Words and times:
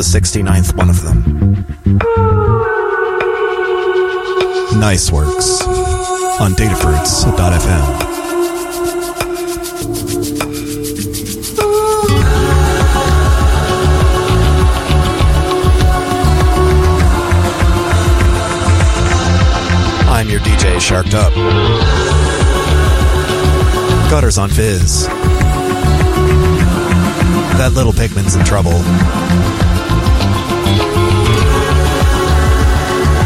The 0.00 0.18
69th 0.18 0.74
one 0.78 0.88
of 0.88 1.02
them. 1.02 1.66
Nice 4.80 5.12
works 5.12 5.60
on 6.40 6.52
datafruits.fm. 6.52 7.84
I'm 20.08 20.30
your 20.30 20.40
DJ, 20.40 20.80
Sharked 20.80 21.12
Up. 21.12 21.34
Gutters 24.10 24.38
on 24.38 24.48
Fizz. 24.48 25.08
That 27.58 27.72
little 27.74 27.92
pigment's 27.92 28.34
in 28.34 28.42
trouble. 28.46 28.80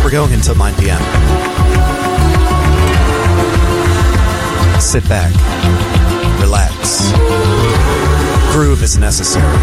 We're 0.04 0.10
going 0.10 0.32
until 0.32 0.54
9 0.54 0.74
p.m. 0.76 1.00
Sit 4.80 5.08
back, 5.08 5.32
relax. 6.40 7.10
Groove 8.52 8.82
is 8.82 8.98
necessary. 8.98 9.56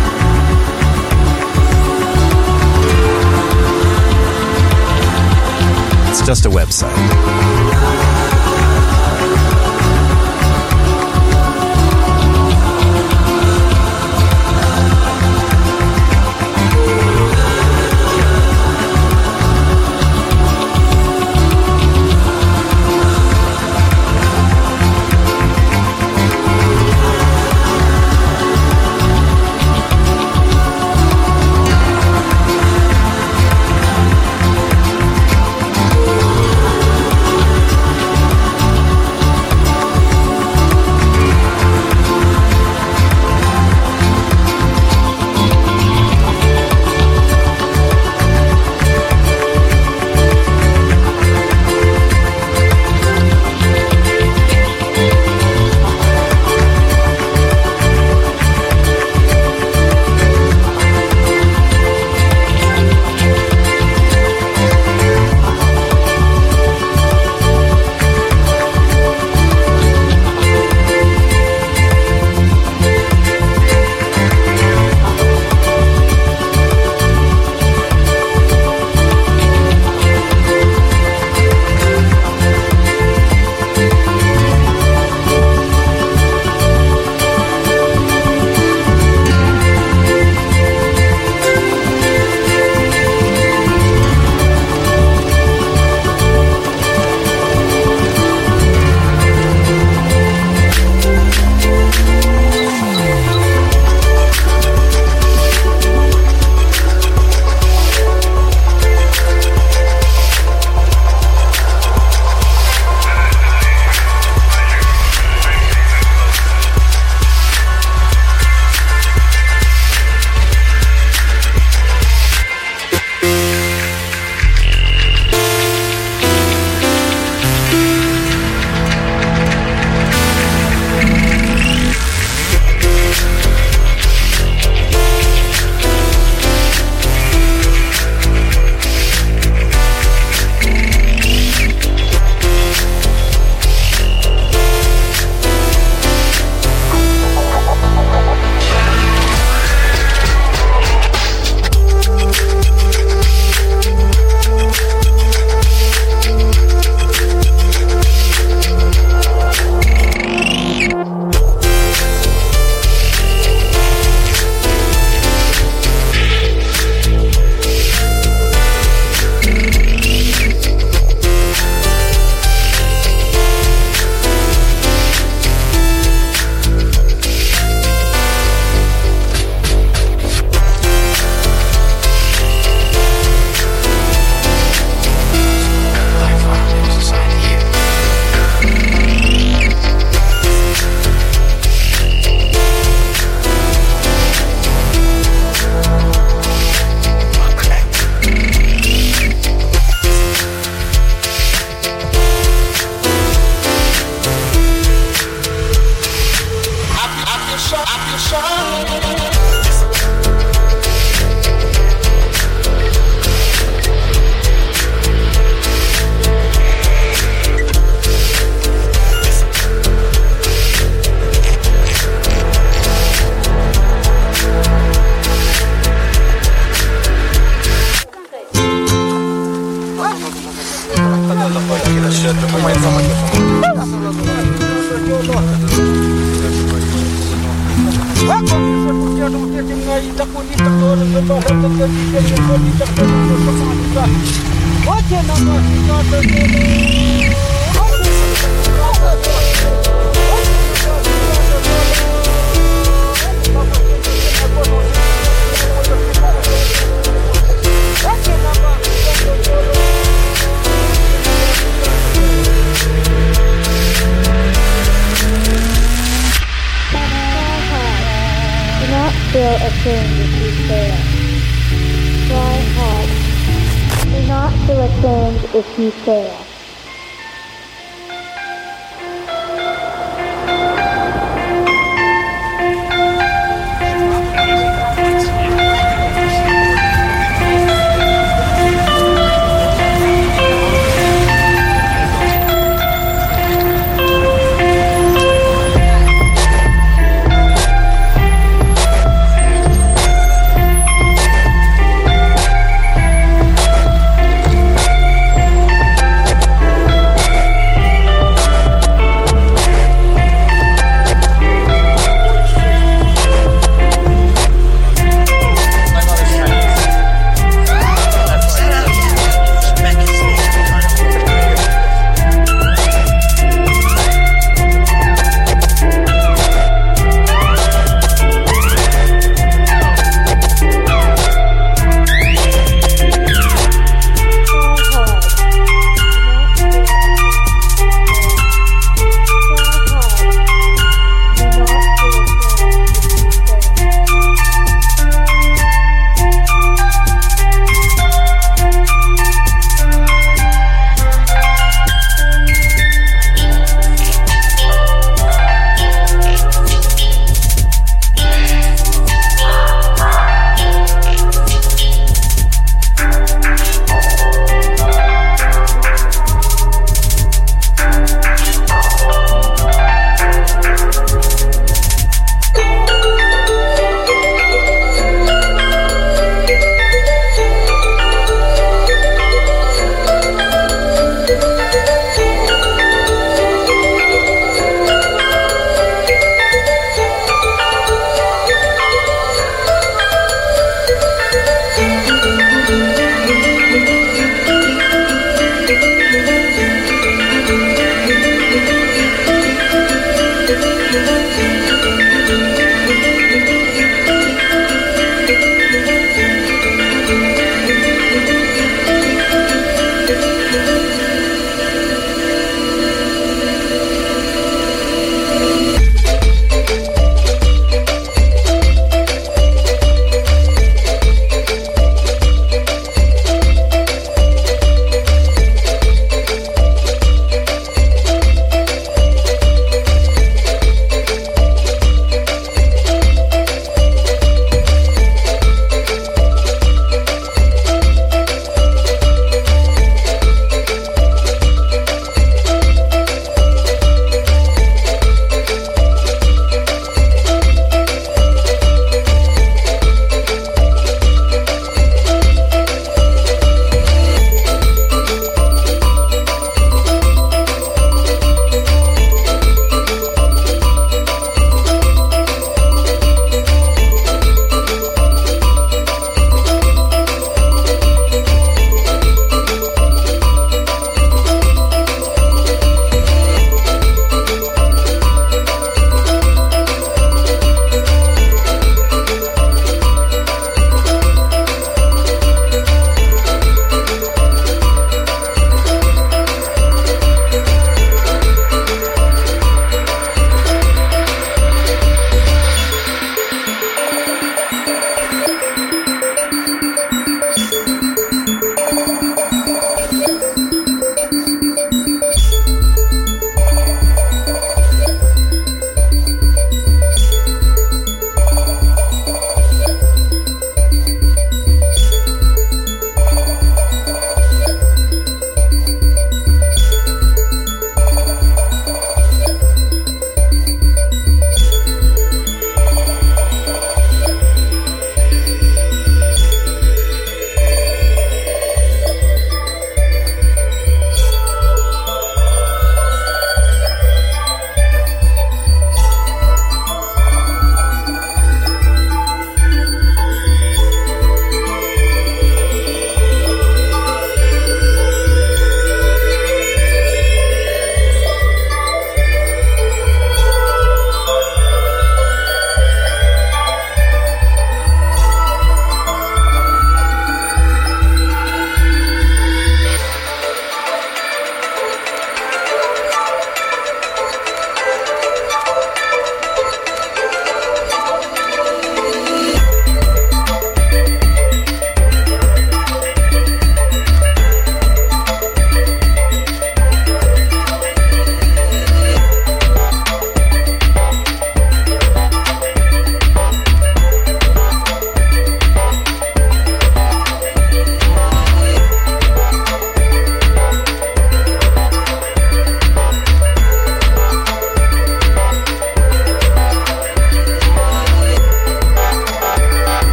It's 6.09 6.25
just 6.25 6.46
a 6.46 6.50
website. 6.50 7.81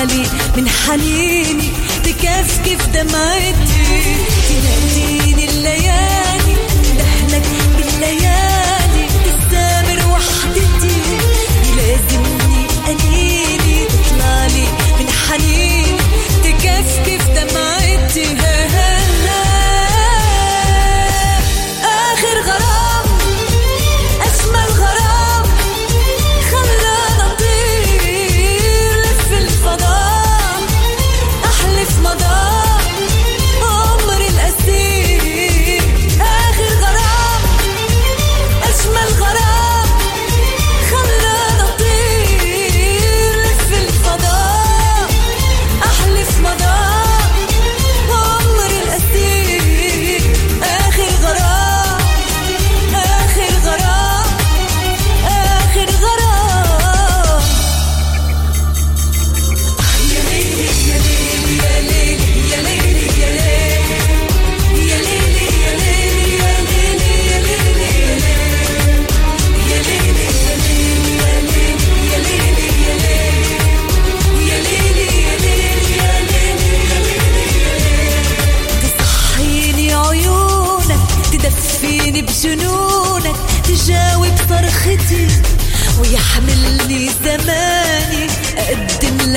عالي 0.00 0.26
من 0.56 0.68
حنيني 0.68 1.68
تكفكف 2.04 2.86
دمعتي؟ 2.86 4.14
تناديني 4.48 5.44
الليالي 5.44 6.56
دهلك 6.98 7.46
بالليالي 7.76 9.06
تستمر 9.24 10.12
وحدتي. 10.12 10.96
يلازمني 11.68 12.66
قليلي 12.86 13.86
تطلعلي 13.88 14.66
من 15.00 15.08
حنيني 15.10 15.98
تكفكف 16.44 17.24
دمعتي؟ 17.36 18.24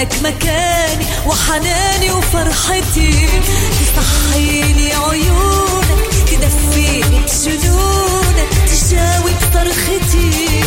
لك 0.03 0.23
مكاني 0.23 1.05
وحناني 1.27 2.11
وفرحتي. 2.11 3.27
تصحيني 3.95 4.93
عيونك 4.93 6.29
تدفيني 6.31 7.19
بجنونك 7.45 8.49
تجاوب 8.67 9.39
صرختي 9.53 10.63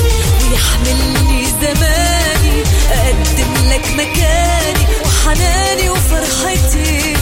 ويحملني 0.50 1.46
زماني 1.60 2.62
أقدم 2.92 3.68
لك 3.70 3.86
مكاني 3.94 4.86
وحناني 5.04 5.90
وفرحتي. 5.90 7.15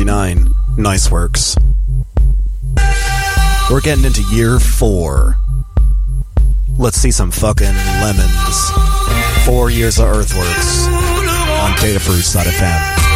69. 0.00 0.46
Nice 0.78 1.10
works. 1.10 1.56
We're 3.70 3.82
getting 3.82 4.06
into 4.06 4.22
year 4.34 4.58
four. 4.58 5.36
Let's 6.78 6.96
see 6.96 7.10
some 7.10 7.30
fucking 7.30 7.66
lemons. 7.66 8.70
Four 9.44 9.68
years 9.68 9.98
of 9.98 10.06
Earthworks 10.06 10.86
on 10.86 11.72
Datafruits.fm. 11.72 13.09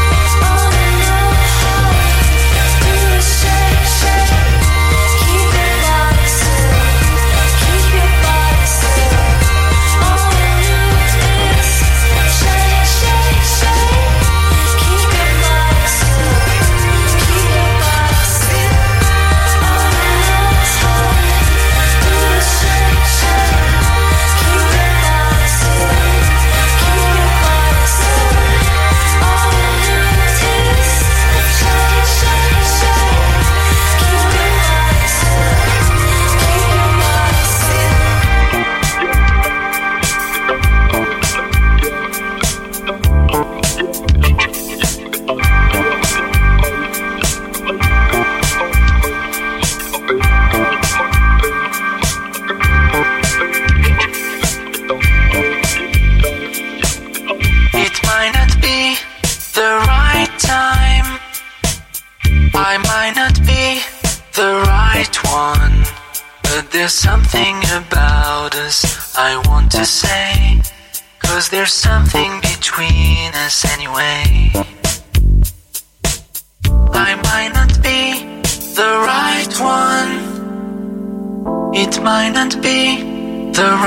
The 83.55 83.84